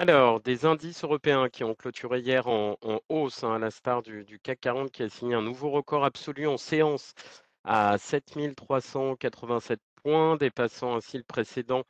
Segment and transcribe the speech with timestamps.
[0.00, 4.00] Alors, des indices européens qui ont clôturé hier en, en hausse, hein, à la star
[4.04, 7.14] du, CAC 40 qui a signé un nouveau record absolu en séance
[7.64, 11.82] à 7387 points, dépassant ainsi le précédent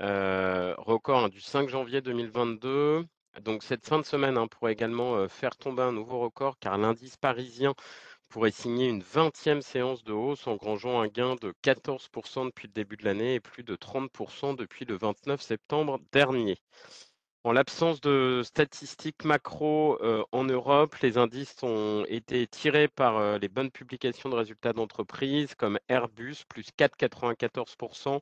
[0.00, 3.06] euh, record hein, du 5 janvier 2022.
[3.42, 6.76] Donc cette fin de semaine hein, pourrait également euh, faire tomber un nouveau record car
[6.78, 7.74] l'indice parisien
[8.28, 12.96] pourrait signer une 20e séance de hausse, engrangeant un gain de 14% depuis le début
[12.96, 16.56] de l'année et plus de 30% depuis le 29 septembre dernier.
[17.46, 23.38] En l'absence de statistiques macro euh, en Europe, les indices ont été tirés par euh,
[23.38, 28.18] les bonnes publications de résultats d'entreprises comme Airbus, plus 4,94%,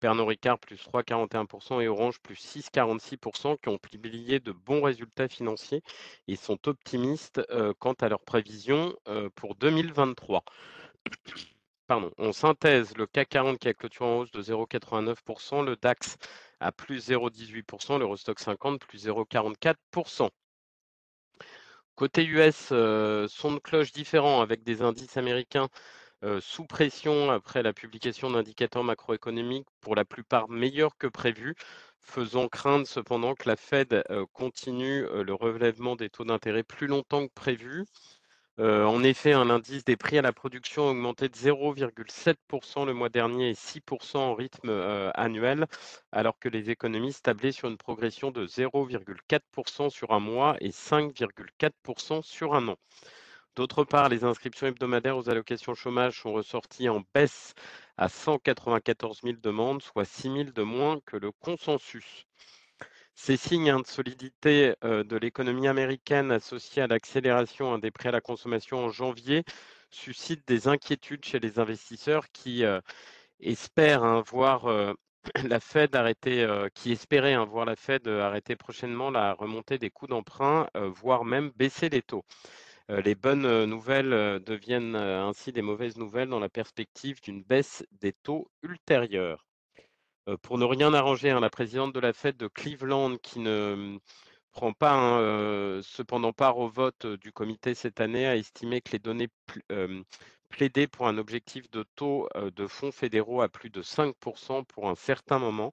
[0.00, 5.84] Pernod Ricard, plus 3,41% et Orange, plus 6,46%, qui ont publié de bons résultats financiers
[6.26, 8.96] et sont optimistes euh, quant à leurs prévisions
[9.36, 10.42] pour 2023.
[11.86, 16.16] Pardon, en synthèse, le CAC 40 qui a clôturé en hausse de 0,89%, le DAX
[16.60, 20.30] à plus 0,18%, l'Eurostock 50 plus 0,44%.
[21.94, 25.68] Côté US, euh, son de cloche différent avec des indices américains
[26.24, 31.54] euh, sous pression après la publication d'indicateurs macroéconomiques pour la plupart meilleurs que prévus,
[32.00, 37.26] faisant craindre cependant que la Fed euh, continue le relèvement des taux d'intérêt plus longtemps
[37.26, 37.86] que prévu.
[38.58, 42.94] Euh, en effet, un indice des prix à la production a augmenté de 0,7% le
[42.94, 45.66] mois dernier et 6% en rythme euh, annuel,
[46.10, 52.22] alors que les économistes tablaient sur une progression de 0,4% sur un mois et 5,4%
[52.22, 52.76] sur un an.
[53.56, 57.54] D'autre part, les inscriptions hebdomadaires aux allocations chômage sont ressorties en baisse
[57.98, 62.26] à 194 000 demandes, soit 6 000 de moins que le consensus.
[63.16, 68.20] Ces signes hein, de solidité de l'économie américaine associés à l'accélération des prix à la
[68.20, 69.42] consommation en janvier
[69.90, 72.62] suscitent des inquiétudes chez les investisseurs qui
[73.40, 74.66] espèrent hein, voir
[75.44, 80.06] la Fed arrêter, qui espéraient hein, voir la Fed arrêter prochainement la remontée des coûts
[80.06, 82.24] d'emprunt, voire même baisser les taux.
[82.88, 88.50] les bonnes nouvelles deviennent ainsi des mauvaises nouvelles dans la perspective d'une baisse des taux
[88.62, 89.45] ultérieure.
[90.28, 93.72] Euh, pour ne rien arranger, hein, la présidente de la Fed de Cleveland, qui ne
[93.74, 94.00] hum,
[94.52, 98.80] prend pas hein, euh, cependant part au vote euh, du comité cette année, a estimé
[98.80, 99.28] que les données
[100.48, 104.94] plaidaient pour un objectif de taux de fonds fédéraux à plus de 5% pour un
[104.94, 105.72] certain moment,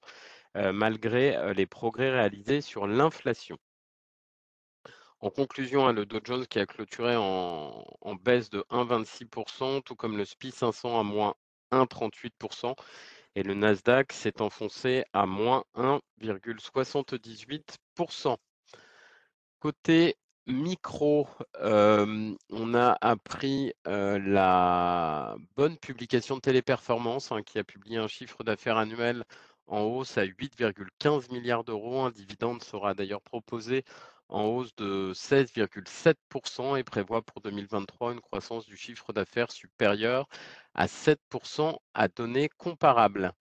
[0.55, 3.57] malgré les progrès réalisés sur l'inflation.
[5.19, 9.95] En conclusion, hein, le Dow Jones qui a clôturé en, en baisse de 1,26%, tout
[9.95, 11.35] comme le SPI 500 à moins
[11.71, 12.75] 1,38%,
[13.35, 18.37] et le Nasdaq s'est enfoncé à moins 1,78%.
[19.59, 21.27] Côté micro,
[21.61, 28.77] on a appris la bonne publication de Téléperformance hein, qui a publié un chiffre d'affaires
[28.77, 29.23] annuel
[29.67, 32.01] en hausse à 8,15 milliards d'euros.
[32.01, 33.83] Un dividende sera d'ailleurs proposé
[34.29, 40.27] en hausse de 16,7% et prévoit pour 2023 une croissance du chiffre d'affaires supérieure
[40.73, 43.31] à 7% à données comparables.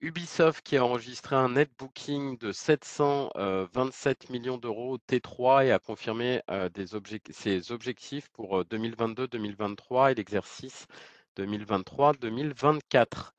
[0.00, 6.42] Ubisoft qui a enregistré un net booking de 727 millions d'euros T3 et a confirmé
[7.30, 10.86] ses objectifs pour 2022-2023 et l'exercice
[11.38, 13.32] 2023-2024.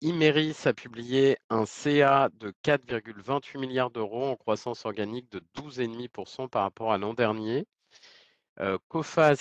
[0.00, 6.62] Imeris a publié un CA de 4,28 milliards d'euros en croissance organique de 12,5% par
[6.62, 7.66] rapport à l'an dernier.
[8.60, 8.78] Euh,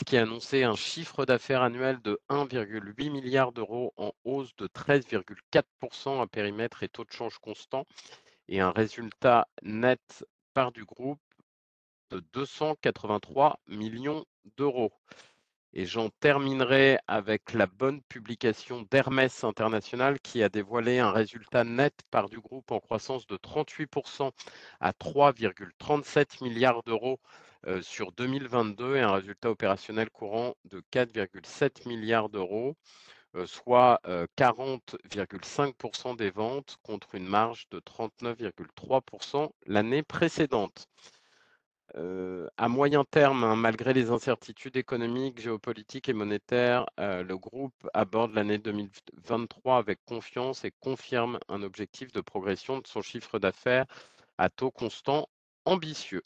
[0.08, 6.20] qui a annoncé un chiffre d'affaires annuel de 1,8 milliard d'euros en hausse de 13,4%
[6.20, 7.86] à périmètre et taux de change constant
[8.48, 11.22] et un résultat net par du groupe
[12.10, 14.26] de 283 millions
[14.58, 14.92] d'euros.
[15.76, 21.96] Et j'en terminerai avec la bonne publication d'Hermès International qui a dévoilé un résultat net
[22.12, 24.32] par du groupe en croissance de 38%
[24.80, 27.20] à 3,37 milliards d'euros
[27.66, 32.76] euh, sur 2022 et un résultat opérationnel courant de 4,7 milliards d'euros,
[33.36, 34.00] euh, soit
[34.38, 40.88] 40,5% euh, des ventes contre une marge de 39,3% l'année précédente
[41.96, 48.58] à moyen terme, hein, malgré les incertitudes économiques, géopolitiques et monétaires, le groupe aborde l'année
[48.58, 53.86] 2023 avec confiance et confirme un objectif de progression de son chiffre d'affaires
[54.38, 55.28] à taux constant
[55.66, 56.24] ambitieux.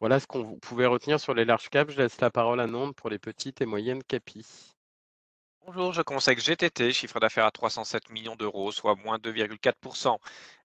[0.00, 1.92] Voilà ce qu'on pouvait retenir sur les larges caps.
[1.92, 4.77] Je laisse la parole à Nantes pour les petites et moyennes capis.
[5.70, 10.16] Bonjour, je avec GTT, chiffre d'affaires à 307 millions d'euros, soit moins 2,4%.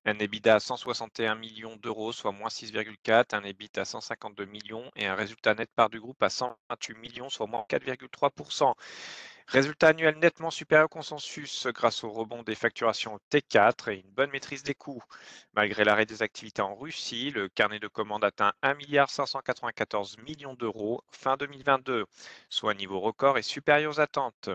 [0.06, 3.36] Un EBITDA à 161 millions d'euros, soit moins 6,4%.
[3.36, 7.30] Un EBIT à 152 millions et un résultat net part du groupe à 128 millions,
[7.30, 8.74] soit moins 4,3%.
[9.48, 14.32] Résultat annuel nettement supérieur au consensus grâce au rebond des facturations T4 et une bonne
[14.32, 15.04] maîtrise des coûts.
[15.54, 21.36] Malgré l'arrêt des activités en Russie, le carnet de commandes atteint 1,594 milliard d'euros fin
[21.36, 22.06] 2022,
[22.48, 24.50] soit un niveau record et supérieur aux attentes.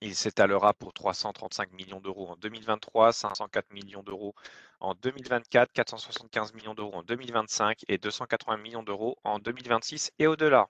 [0.00, 4.34] Il s'étalera pour 335 millions d'euros en 2023, 504 millions d'euros
[4.80, 10.68] en 2024, 475 millions d'euros en 2025 et 280 millions d'euros en 2026 et au-delà.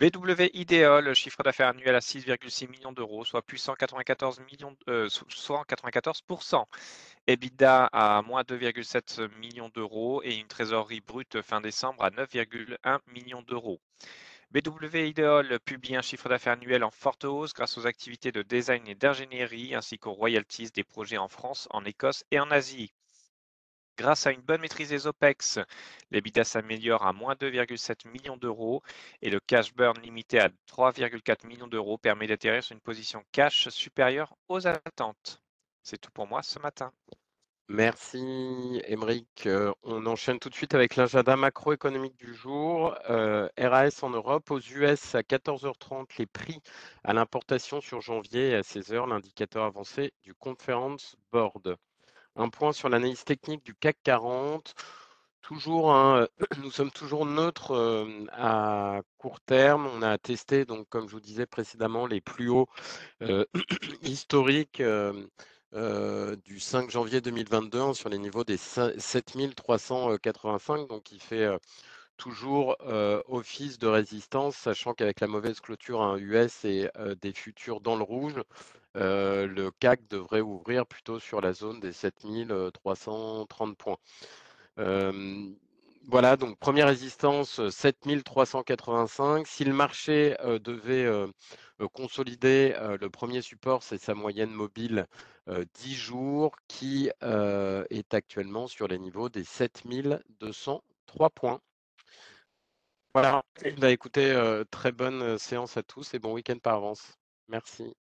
[0.00, 5.64] BW Ideol, chiffre d'affaires annuel à 6,6 millions d'euros, soit plus 194 millions, euh, soit
[5.68, 6.64] 94%.
[7.28, 13.42] EBITDA à moins 2,7 millions d'euros et une trésorerie brute fin décembre à 9,1 millions
[13.42, 13.80] d'euros.
[14.52, 18.86] BW Ideol publie un chiffre d'affaires annuel en forte hausse grâce aux activités de design
[18.86, 22.92] et d'ingénierie ainsi qu'aux royalties des projets en France, en Écosse et en Asie.
[23.96, 25.58] Grâce à une bonne maîtrise des OPEX,
[26.10, 28.82] l'EBITDA s'améliore à moins 2,7 millions d'euros
[29.22, 33.70] et le cash burn limité à 3,4 millions d'euros permet d'atterrir sur une position cash
[33.70, 35.40] supérieure aux attentes.
[35.82, 36.92] C'est tout pour moi ce matin.
[37.68, 39.46] Merci Émeric.
[39.46, 42.94] Euh, on enchaîne tout de suite avec l'agenda macroéconomique du jour.
[43.08, 46.60] Euh, RAS en Europe, aux US à 14h30, les prix
[47.04, 51.76] à l'importation sur janvier et à 16h, l'indicateur avancé du Conference Board.
[52.36, 54.74] Un point sur l'analyse technique du CAC 40.
[55.40, 56.26] Toujours, hein,
[56.62, 59.86] nous sommes toujours neutres euh, à court terme.
[59.86, 62.68] On a testé, donc, comme je vous disais précédemment, les plus hauts
[63.22, 63.44] euh,
[64.02, 64.82] historiques
[65.74, 70.88] euh, du 5 janvier 2022 hein, sur les niveaux des 7385.
[70.88, 71.48] Donc, il fait
[72.16, 72.76] toujours
[73.28, 76.88] office de résistance, sachant qu'avec la mauvaise clôture US et
[77.20, 78.40] des futurs dans le rouge,
[78.94, 83.98] le CAC devrait ouvrir plutôt sur la zone des 7330 points.
[86.08, 89.46] Voilà, donc première résistance 7385.
[89.46, 91.08] Si le marché devait
[91.92, 95.06] consolider, le premier support, c'est sa moyenne mobile
[95.48, 101.60] 10 jours qui est actuellement sur les niveaux des 7203 points.
[103.14, 103.42] Voilà,
[103.78, 107.18] bah, écoutez, très bonne séance à tous et bon week-end par avance.
[107.48, 107.94] Merci.